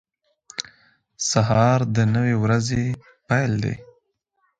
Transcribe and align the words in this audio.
•سهار 1.29 1.79
د 1.95 1.97
نوې 2.15 2.35
ورځې 2.43 2.85
پیل 3.27 3.51
دی. 3.63 3.75